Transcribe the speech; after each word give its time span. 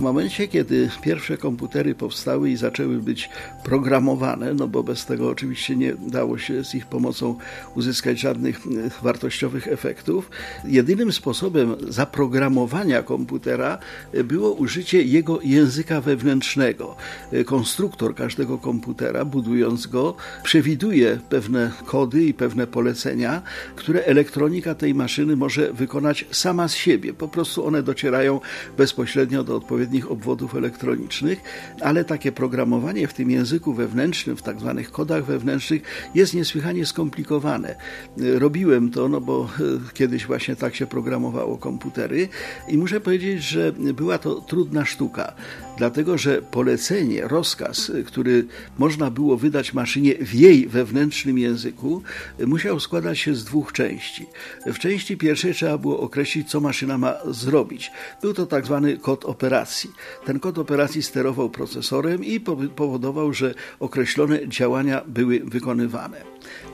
W 0.00 0.02
momencie, 0.02 0.48
kiedy 0.48 0.90
pierwsze 1.02 1.36
komputery 1.36 1.94
powstały 1.94 2.50
i 2.50 2.56
zaczęły 2.56 2.98
być 2.98 3.30
programowane, 3.64 4.54
no 4.54 4.68
bo 4.68 4.82
bez 4.82 5.06
tego 5.06 5.28
oczywiście 5.28 5.76
nie 5.76 5.94
dało 5.94 6.38
się 6.38 6.64
z 6.64 6.74
ich 6.74 6.86
pomocą 6.86 7.36
uzyskać 7.74 8.20
żadnych 8.20 8.56
e, 8.56 8.90
wartościowych 9.02 9.68
efektów, 9.68 10.30
jedynym 10.64 11.12
sposobem 11.12 11.76
zaprogramowania 11.88 13.02
komputera 13.02 13.78
e, 14.12 14.24
było 14.24 14.52
użycie 14.52 15.02
jego 15.02 15.40
języka 15.42 16.00
wewnętrznego. 16.00 16.96
E, 17.32 17.44
konstruktor 17.44 18.14
każdego 18.14 18.58
komputera, 18.58 19.24
budując 19.24 19.86
go, 19.86 20.16
przewiduje 20.42 21.18
pewne 21.28 21.70
kody 21.86 22.24
i 22.24 22.34
pewne 22.34 22.66
polecenia, 22.66 23.42
które 23.76 24.04
elektronika 24.04 24.74
tej 24.74 24.94
maszyny 24.94 25.36
może 25.36 25.72
wykonać 25.72 26.24
sama 26.30 26.68
z 26.68 26.74
siebie. 26.74 27.14
Po 27.14 27.28
prostu 27.28 27.66
one 27.66 27.82
docierają 27.82 28.40
bezpośrednio 28.76 29.44
do 29.44 29.56
odpowiednich 29.56 29.89
odpowiednich 29.90 30.10
obwodów 30.10 30.54
elektronicznych, 30.54 31.40
ale 31.80 32.04
takie 32.04 32.32
programowanie 32.32 33.08
w 33.08 33.14
tym 33.14 33.30
języku 33.30 33.74
wewnętrznym, 33.74 34.36
w 34.36 34.42
tak 34.42 34.60
zwanych 34.60 34.90
kodach 34.90 35.24
wewnętrznych 35.24 35.82
jest 36.14 36.34
niesłychanie 36.34 36.86
skomplikowane. 36.86 37.76
Robiłem 38.16 38.90
to, 38.90 39.08
no 39.08 39.20
bo 39.20 39.48
e, 39.60 39.92
kiedyś 39.94 40.26
właśnie 40.26 40.56
tak 40.56 40.74
się 40.74 40.86
programowało 40.86 41.58
komputery 41.58 42.28
i 42.68 42.78
muszę 42.78 43.00
powiedzieć, 43.00 43.42
że 43.42 43.72
była 43.72 44.18
to 44.18 44.40
trudna 44.40 44.84
sztuka, 44.84 45.32
dlatego 45.80 46.18
że 46.18 46.42
polecenie, 46.42 47.28
rozkaz, 47.28 47.92
który 48.06 48.46
można 48.78 49.10
było 49.10 49.36
wydać 49.36 49.72
maszynie 49.72 50.14
w 50.14 50.34
jej 50.34 50.68
wewnętrznym 50.68 51.38
języku, 51.38 52.02
musiał 52.46 52.80
składać 52.80 53.18
się 53.18 53.34
z 53.34 53.44
dwóch 53.44 53.72
części. 53.72 54.26
W 54.66 54.78
części 54.78 55.16
pierwszej 55.16 55.54
trzeba 55.54 55.78
było 55.78 56.00
określić, 56.00 56.50
co 56.50 56.60
maszyna 56.60 56.98
ma 56.98 57.14
zrobić. 57.26 57.90
Był 58.22 58.34
to 58.34 58.46
tak 58.46 58.64
zwany 58.64 58.98
kod 58.98 59.24
operacji. 59.24 59.90
Ten 60.26 60.40
kod 60.40 60.58
operacji 60.58 61.02
sterował 61.02 61.50
procesorem 61.50 62.24
i 62.24 62.40
powodował, 62.76 63.32
że 63.32 63.54
określone 63.78 64.48
działania 64.48 65.02
były 65.06 65.40
wykonywane. 65.44 66.22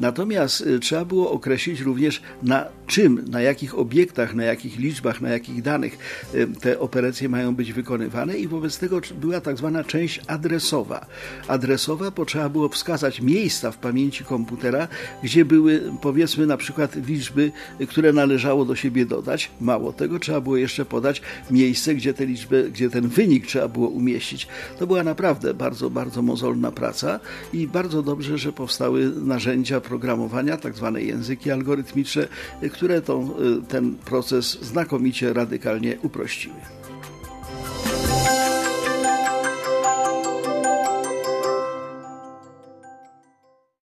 Natomiast 0.00 0.60
y, 0.60 0.78
trzeba 0.80 1.04
było 1.04 1.30
określić 1.30 1.80
również 1.80 2.22
na 2.42 2.66
czym, 2.86 3.24
na 3.30 3.40
jakich 3.40 3.78
obiektach, 3.78 4.34
na 4.34 4.44
jakich 4.44 4.78
liczbach, 4.78 5.20
na 5.20 5.28
jakich 5.28 5.62
danych 5.62 5.98
y, 6.34 6.46
te 6.60 6.80
operacje 6.80 7.28
mają 7.28 7.54
być 7.54 7.72
wykonywane 7.72 8.38
i 8.38 8.48
wobec 8.48 8.78
tego 8.78 9.00
była 9.20 9.40
tak 9.40 9.58
zwana 9.58 9.84
część 9.84 10.20
adresowa. 10.26 11.06
Adresowa, 11.48 12.10
bo 12.10 12.24
trzeba 12.24 12.48
było 12.48 12.68
wskazać 12.68 13.20
miejsca 13.20 13.70
w 13.70 13.78
pamięci 13.78 14.24
komputera, 14.24 14.88
gdzie 15.22 15.44
były 15.44 15.82
powiedzmy 16.00 16.46
na 16.46 16.56
przykład 16.56 16.96
liczby, 17.06 17.52
y, 17.80 17.86
które 17.86 18.12
należało 18.12 18.64
do 18.64 18.76
siebie 18.76 19.06
dodać. 19.06 19.50
Mało 19.60 19.92
tego, 19.92 20.18
trzeba 20.18 20.40
było 20.40 20.56
jeszcze 20.56 20.84
podać 20.84 21.22
miejsce, 21.50 21.94
gdzie 21.94 22.14
te 22.14 22.26
liczby, 22.26 22.70
gdzie 22.72 22.90
ten 22.90 23.08
wynik 23.08 23.46
trzeba 23.46 23.68
było 23.68 23.88
umieścić. 23.88 24.48
To 24.78 24.86
była 24.86 25.04
naprawdę 25.04 25.54
bardzo, 25.54 25.90
bardzo 25.90 26.22
mozolna 26.22 26.72
praca 26.72 27.20
i 27.52 27.66
bardzo 27.66 28.02
dobrze, 28.02 28.38
że 28.38 28.52
powstały 28.52 29.12
narzędzia 29.16 29.80
programowania, 29.80 30.56
tak 30.56 30.74
zwane 30.74 31.02
języki 31.02 31.50
algorytmiczne, 31.50 32.28
które 32.74 33.02
tą, 33.02 33.30
y, 33.30 33.62
ten 33.68 33.94
proces 33.94 34.58
znakomicie, 34.62 35.32
radykalnie 35.32 35.96
uprościły. 36.02 36.54